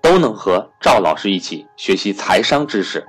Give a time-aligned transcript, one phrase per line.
[0.00, 3.06] 都能和赵老师一起学习财商知识，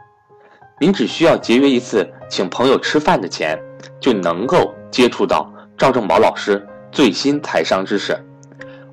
[0.79, 3.57] 您只需要节约一次请朋友吃饭的钱，
[3.99, 8.17] 就能够接触到赵正宝老师最新财商知识。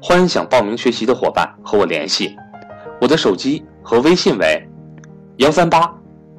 [0.00, 2.36] 欢迎想报名学习的伙伴和我联系，
[3.00, 4.68] 我的手机和微信为
[5.38, 5.92] 幺三八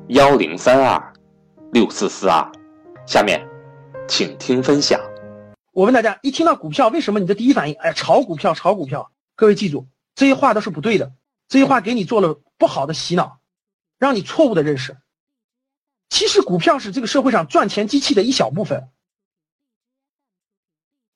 [0.10, 1.14] 幺零三二
[1.74, 2.50] 六四四二。
[3.06, 3.46] 下面，
[4.08, 5.00] 请听分享。
[5.74, 9.12] 我问大家，一听到股票，为什么你的第一反应，哎，炒股票，炒股票？
[9.36, 11.12] 各位记住，这些话都是不对的。
[11.48, 13.40] 这句话给你做了不好的洗脑，
[13.98, 14.98] 让你错误的认识。
[16.10, 18.90] 其实股票是这个社会上赚钱机器的一小部分。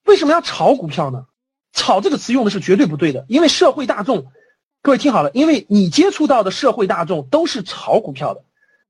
[0.04, 1.26] 为什么要炒股票呢？
[1.72, 4.30] 炒这个词用的是绝对不对的，因为社会大众，
[4.82, 8.44] 各位听好了，因为你接触到的社会大众都是炒股票的，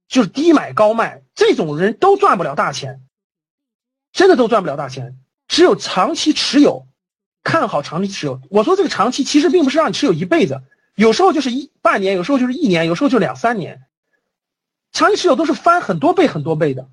[0.09, 3.03] 就是低买高卖，这种人都赚不了大钱，
[4.13, 5.17] 真的都赚不了大钱。
[5.47, 6.89] 只有长期持有，
[7.45, 8.41] 看好长期持有。
[8.51, 10.61] 我说这个长期其实并不是让你持有一辈子。
[10.95, 13.83] 有时候就是一半年，有时候就是一年，有时候就两三年。
[14.93, 16.89] 长期持有都是翻很多倍、很多倍的，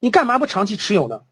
[0.00, 1.22] 你干嘛不长期持有呢？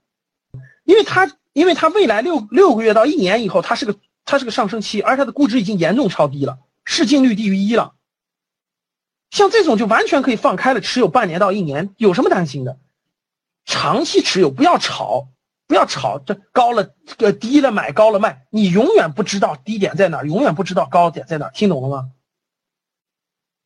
[0.85, 7.95] 因为它，因为它未来六六个月到一年以后，它是个它是个上升期，而它的估值已经严重超低了，市净率低于一了。
[9.31, 12.79] 像这种就完全可以放开了持有半年到一年，有什么担心的？
[13.65, 15.27] 长期持有，不要炒。
[15.67, 22.11] 不要炒，这高了，呃低了买，高了卖，你永远不知道低点在哪，永远不知道高点在哪，听懂了吗？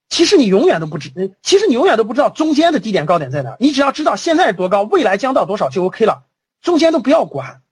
[0.08, 6.24] 其实你永远都不知，其实你永远都不知道中间的低点高点在哪，你只要知道现在多高，未来将到多少就 OK 了，
[6.62, 7.62] 中间都不要管。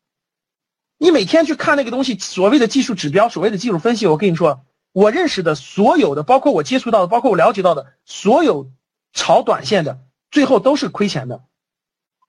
[0.98, 4.60] 你每天去看那个东西，所谓的技术指标，所谓的技术分析，我跟你说，
[4.92, 8.70] 我认识的所有的，包括我接触到的，包括我了解到的所有
[9.12, 9.98] 炒短线的，
[10.30, 11.44] 最后都是亏钱的。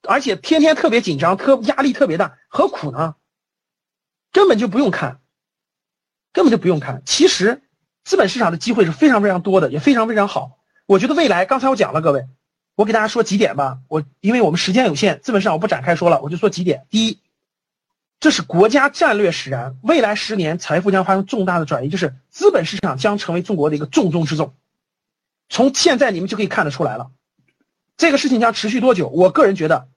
[0.07, 3.15] 而且天天特别紧张，特压力特别大，何苦呢？
[4.31, 5.19] 根本就不用看，
[6.31, 7.01] 根本就不用看。
[7.05, 7.61] 其实，
[8.03, 10.59] 资本市场的机会是非常非常多的，也非常非常好。
[10.85, 12.27] 我觉得未来，刚才我讲了，各位，
[12.75, 13.79] 我给大家说几点吧。
[13.87, 16.87] 我因为我们时间有限，资本市场我不展开说了，我就说几点。
[16.89, 17.19] 第一，
[18.19, 24.55] 这是国家战略使然，未来十年财富将发生重大的转移，就是资本市场将成为中国的一个重中之重。
[25.49, 27.11] 从现在你们就可以看得出来了。
[27.99, 29.09] 这个事情将持续多久？
[29.09, 29.89] 我个人觉得，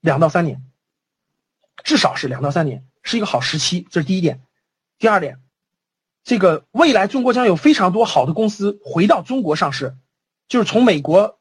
[0.00, 0.64] 两到三年，
[1.84, 3.86] 至少是两到三年，是一个好时期。
[3.88, 4.42] 这是第一点。
[4.98, 5.38] 第二点，
[6.24, 9.94] 这个未来中国将有非常多好的公司回到中国上市，
[10.48, 11.38] 就是从美国，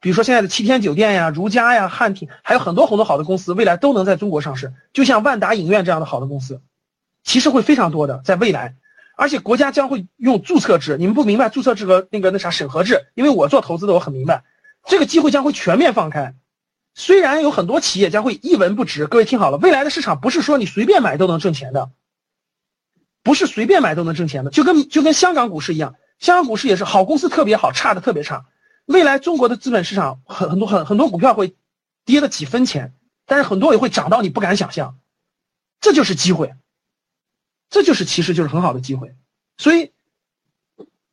[0.00, 4.74] 比如说现在的七天酒店呀、如家呀、汉庭，还有很多很多好的公司，未来都能在中国上市。
[4.92, 6.60] 就像万达影院这样的好的公司，
[7.22, 8.74] 其实会非常多的在未来，
[9.16, 10.96] 而且国家将会用注册制。
[10.98, 14.42] 你们不明白注册制和那个那啥审核制，因为我做投资的，我很明白。
[14.86, 16.34] 这个机会将会全面放开，
[16.94, 19.06] 虽然有很多企业将会一文不值。
[19.06, 21.90] 各位听好了，未来的市场不是说你随便买都能挣钱的，
[23.22, 28.46] 不是随便买都能挣钱的，就跟就跟香港股市一样，香港股市也是好公司特别好，差的特别差。
[28.84, 31.54] 未来中国的资本市场很很多很很多股票会
[32.04, 32.92] 跌了几分钱，
[33.24, 34.98] 但是很多也会涨到你不敢想象，
[35.80, 36.52] 这就是机会，
[37.70, 39.14] 这就是其实就是很好的机会，
[39.56, 39.92] 所以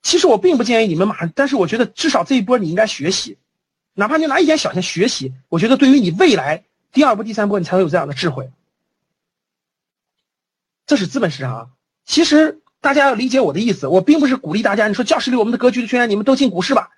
[0.01, 3.37] 其实我并不建议你们马上，但是我觉得至少这一波你应该学习。
[3.99, 8.49] 哪怕你拿一点小钱学习，我觉得对于你未来第二波、第三波，你才会有这样的智慧。
[10.87, 11.67] 这是资本市场啊。
[12.05, 14.87] 其实大家要理解我的意思，我并不是鼓励大家。
[14.87, 16.91] 你说教室里我们的格局的学员，你们都进股市吧。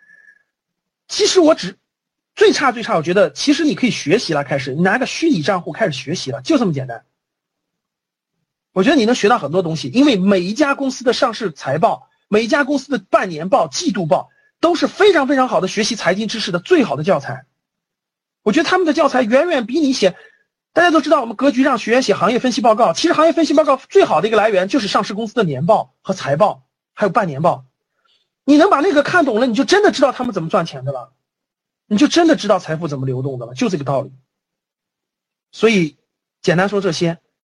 [1.07, 1.79] 其实我只
[2.35, 7.03] 最差最差，我觉得其实你可以学习了，开始你拿个虚拟账户开始学习了，就这么简单。
[8.73, 14.30] 我觉得你能学到很多东西，因为每一家公司的上市财报，每一家公司的半年报、季度报。
[14.62, 17.46] 都是非常非常好的学习财经知识的最好的教材，
[18.44, 20.16] 我觉得他们的教材远远比你写。
[20.74, 26.63] 大家都知道，我们格局让学员写行业分析报告，其实行业分析报告最好的一个来源就是上市公司的年报和财报，
[26.94, 27.66] 还有半年报。
[28.46, 31.12] 你能把那个看懂了，你就真的知道他们怎么赚钱的了，
[31.88, 34.13] 你就真的知道财富怎么流动的了，就这个道理。
[35.52, 35.98] 所以，
[36.42, 37.19] 简单说这些。